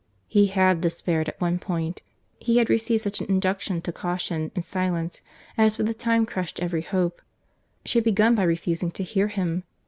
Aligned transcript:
He 0.27 0.47
had 0.47 0.81
despaired 0.81 1.29
at 1.29 1.39
one 1.39 1.59
period; 1.59 2.01
he 2.39 2.57
had 2.57 2.71
received 2.71 3.03
such 3.03 3.19
an 3.21 3.27
injunction 3.29 3.83
to 3.83 3.91
caution 3.91 4.49
and 4.55 4.65
silence, 4.65 5.21
as 5.59 5.75
for 5.75 5.83
the 5.83 5.93
time 5.93 6.25
crushed 6.25 6.59
every 6.59 6.81
hope;—she 6.81 7.99
had 7.99 8.03
begun 8.03 8.33
by 8.33 8.41
refusing 8.41 8.89
to 8.93 9.03
hear 9.03 9.27
him. 9.27 9.63